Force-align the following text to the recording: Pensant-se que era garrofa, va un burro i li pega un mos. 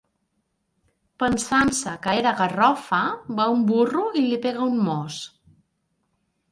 Pensant-se 1.23 1.93
que 2.07 2.15
era 2.21 2.31
garrofa, 2.41 3.03
va 3.41 3.47
un 3.59 3.63
burro 3.69 4.09
i 4.23 4.27
li 4.31 4.43
pega 4.49 4.69
un 4.75 4.83
mos. 4.89 5.25